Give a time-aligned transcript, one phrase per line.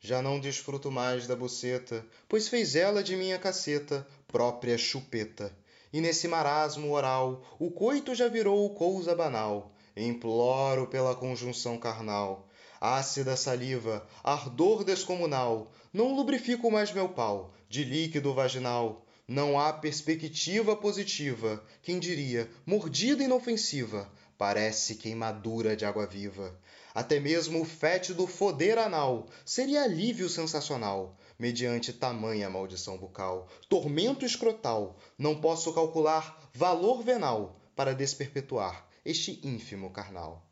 [0.00, 5.56] Já não desfruto mais da buceta, pois fez ela de minha caceta própria chupeta.
[5.92, 9.72] E nesse marasmo oral, o coito já virou cousa banal.
[9.96, 12.46] Imploro pela conjunção carnal.
[12.80, 19.06] Ácida saliva, ardor descomunal, não lubrifico mais meu pau, de líquido vaginal.
[19.26, 24.08] Não há perspectiva positiva, quem diria, mordida inofensiva,
[24.38, 26.58] parece queimadura de água viva.
[26.94, 33.48] Até mesmo o fétido foder anal seria alívio sensacional, mediante tamanha maldição bucal.
[33.68, 40.42] Tormento escrotal, não posso calcular valor venal para desperpetuar este ínfimo carnal.